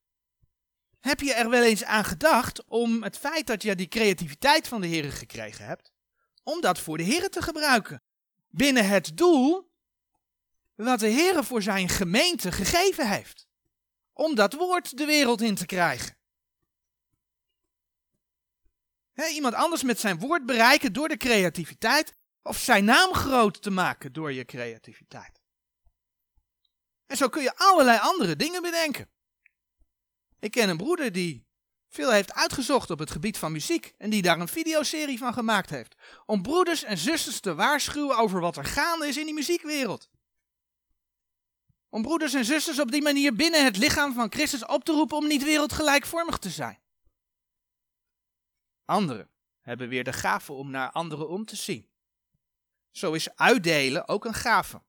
[1.00, 4.80] Heb je er wel eens aan gedacht om het feit dat je die creativiteit van
[4.80, 5.92] de Heer gekregen hebt,
[6.42, 8.02] om dat voor de Heer te gebruiken?
[8.48, 9.70] Binnen het doel
[10.74, 13.48] wat de Heer voor zijn gemeente gegeven heeft.
[14.12, 16.18] Om dat woord de wereld in te krijgen.
[19.30, 24.12] iemand anders met zijn woord bereiken door de creativiteit of zijn naam groot te maken
[24.12, 25.40] door je creativiteit.
[27.06, 29.10] En zo kun je allerlei andere dingen bedenken.
[30.38, 31.46] Ik ken een broeder die
[31.88, 35.70] veel heeft uitgezocht op het gebied van muziek en die daar een videoserie van gemaakt
[35.70, 35.94] heeft.
[36.26, 40.10] Om broeders en zusters te waarschuwen over wat er gaande is in die muziekwereld.
[41.88, 45.16] Om broeders en zusters op die manier binnen het lichaam van Christus op te roepen
[45.16, 46.78] om niet wereldgelijkvormig te zijn.
[48.84, 51.89] Anderen hebben weer de gave om naar anderen om te zien.
[52.90, 54.82] Zo is uitdelen ook een gave.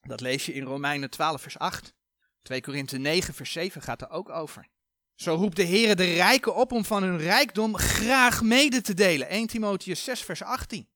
[0.00, 1.94] Dat lees je in Romeinen 12 vers 8.
[2.42, 4.68] 2 Korinthe 9 vers 7 gaat er ook over.
[5.14, 9.28] Zo roept de Heer de rijken op om van hun rijkdom graag mede te delen.
[9.28, 10.88] 1 Timotheus 6 vers 18.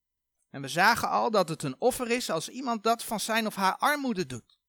[0.49, 3.55] En we zagen al dat het een offer is als iemand dat van zijn of
[3.55, 4.59] haar armoede doet.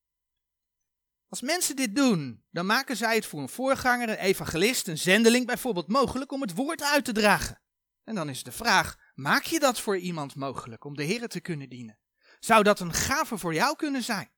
[1.28, 5.46] Als mensen dit doen, dan maken zij het voor een voorganger, een evangelist, een zendeling
[5.46, 7.60] bijvoorbeeld mogelijk om het woord uit te dragen.
[8.06, 11.40] En dan is de vraag, maak je dat voor iemand mogelijk om de Heer te
[11.40, 11.98] kunnen dienen?
[12.38, 14.30] Zou dat een gave voor jou kunnen zijn?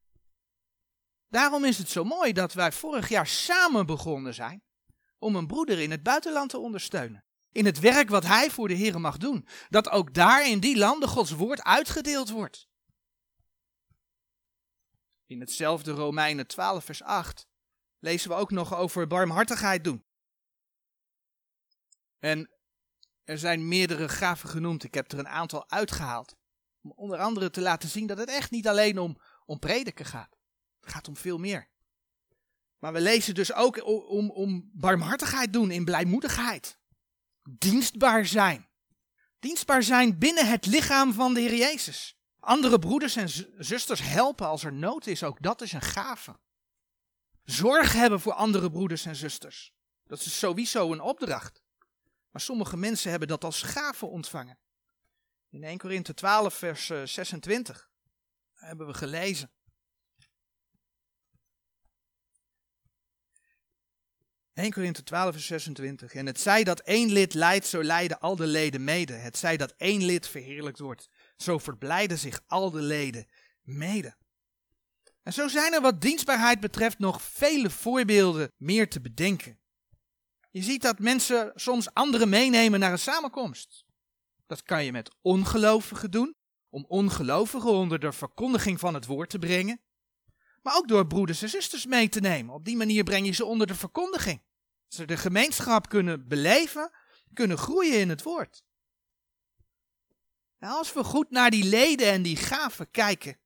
[1.29, 4.63] Daarom is het zo mooi dat wij vorig jaar samen begonnen zijn
[5.19, 7.25] om een broeder in het buitenland te ondersteunen.
[7.53, 9.49] In het werk wat hij voor de Heer mag doen.
[9.69, 12.69] Dat ook daar in die landen Gods woord uitgedeeld wordt.
[15.27, 17.47] In hetzelfde Romeinen 12 vers 8
[17.99, 20.05] lezen we ook nog over barmhartigheid doen.
[22.19, 22.58] En
[23.29, 24.85] er zijn meerdere gaven genoemd.
[24.85, 26.37] Ik heb er een aantal uitgehaald.
[26.83, 30.37] Om onder andere te laten zien dat het echt niet alleen om, om prediken gaat.
[30.81, 31.69] Het gaat om veel meer.
[32.79, 36.79] Maar we lezen dus ook om, om barmhartigheid doen in blijmoedigheid.
[37.43, 38.69] Dienstbaar zijn.
[39.39, 42.19] Dienstbaar zijn binnen het lichaam van de Heer Jezus.
[42.41, 46.39] Andere broeders en zusters helpen als er nood is, ook dat is een gave.
[47.45, 49.73] Zorg hebben voor andere broeders en zusters.
[50.07, 51.67] Dat is sowieso een opdracht.
[52.39, 54.59] Maar sommige mensen hebben dat als gave ontvangen.
[55.51, 57.91] In 1 Korinthe 12, vers 26.
[58.55, 59.51] hebben we gelezen.
[64.53, 66.15] 1 Korinthe 12 vers 26.
[66.15, 69.13] En het zij dat één lid leidt, zo leiden al de leden mede.
[69.13, 73.27] Het zij dat één lid verheerlijkt wordt, zo verblijden zich al de leden
[73.63, 74.17] mede.
[75.23, 79.59] En zo zijn er wat dienstbaarheid betreft nog vele voorbeelden meer te bedenken.
[80.51, 83.85] Je ziet dat mensen soms anderen meenemen naar een samenkomst.
[84.47, 86.35] Dat kan je met ongelovigen doen,
[86.69, 89.81] om ongelovigen onder de verkondiging van het woord te brengen.
[90.63, 92.55] Maar ook door broeders en zusters mee te nemen.
[92.55, 94.43] Op die manier breng je ze onder de verkondiging.
[94.89, 96.91] Ze de gemeenschap kunnen beleven,
[97.33, 98.65] kunnen groeien in het woord.
[100.59, 103.39] Nou, als we goed naar die leden en die gaven kijken,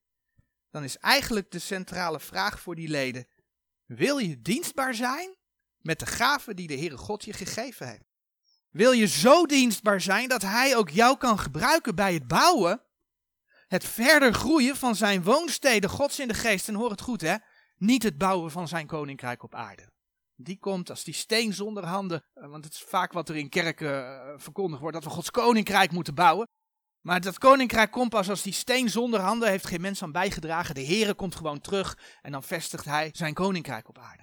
[0.69, 3.27] dan is eigenlijk de centrale vraag voor die leden:
[3.85, 5.35] wil je dienstbaar zijn
[5.83, 8.11] met de gaven die de Heere God je gegeven heeft?
[8.69, 12.81] Wil je zo dienstbaar zijn dat Hij ook jou kan gebruiken bij het bouwen,
[13.67, 17.35] het verder groeien van zijn woonsteden, Gods in de geest, en hoor het goed hè,
[17.77, 19.91] niet het bouwen van zijn koninkrijk op aarde.
[20.35, 23.49] Die komt als die steen zonder handen, eh, want het is vaak wat er in
[23.49, 26.47] kerken eh, verkondigd wordt, dat we Gods koninkrijk moeten bouwen.
[27.01, 30.75] Maar dat koninkrijk komt pas als die steen zonder handen heeft geen mens aan bijgedragen.
[30.75, 34.22] De Heere komt gewoon terug en dan vestigt hij zijn koninkrijk op aarde.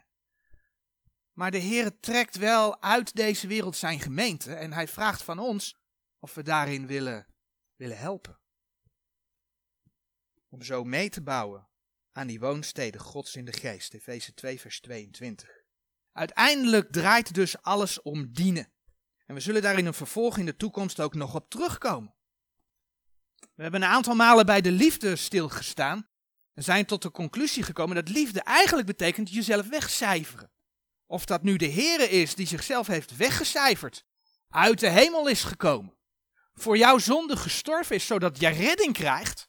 [1.33, 5.77] Maar de Heere trekt wel uit deze wereld zijn gemeente en hij vraagt van ons
[6.19, 7.27] of we daarin willen,
[7.77, 8.39] willen helpen.
[10.49, 11.69] Om zo mee te bouwen
[12.13, 13.95] aan die woonsteden Gods in de geest.
[13.95, 15.49] Efeze 2 vers 22.
[16.13, 18.73] Uiteindelijk draait dus alles om dienen.
[19.27, 22.15] En we zullen daar in een vervolg in de toekomst ook nog op terugkomen.
[23.55, 26.09] We hebben een aantal malen bij de liefde stilgestaan
[26.55, 30.51] en zijn tot de conclusie gekomen dat liefde eigenlijk betekent jezelf wegcijferen.
[31.11, 34.05] Of dat nu de Heere is die zichzelf heeft weggecijferd,
[34.49, 35.97] uit de hemel is gekomen,
[36.55, 39.49] voor jouw zonde gestorven is zodat jij redding krijgt,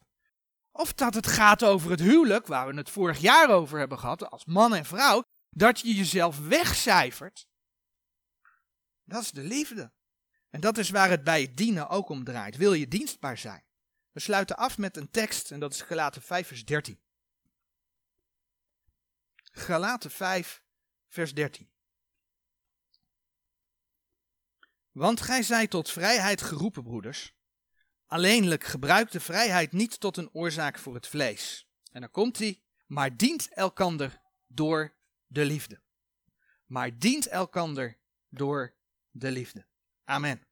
[0.72, 4.30] of dat het gaat over het huwelijk, waar we het vorig jaar over hebben gehad,
[4.30, 7.48] als man en vrouw, dat je jezelf wegcijfert,
[9.04, 9.92] dat is de liefde.
[10.50, 12.58] En dat is waar het bij het dienen ook om draait.
[12.58, 13.64] Wil je dienstbaar zijn?
[14.12, 17.02] We sluiten af met een tekst en dat is Galaten 5 vers 13.
[19.52, 20.62] Galaten 5
[21.12, 21.70] vers 13.
[24.92, 27.36] Want gij zijt tot vrijheid geroepen, broeders.
[28.06, 31.68] Alleenlijk gebruik de vrijheid niet tot een oorzaak voor het vlees.
[31.92, 34.96] En dan komt hij, maar dient elkander door
[35.28, 35.82] de liefde.
[36.66, 37.98] Maar dient elkander
[38.30, 38.76] door
[39.10, 39.66] de liefde.
[40.04, 40.51] Amen.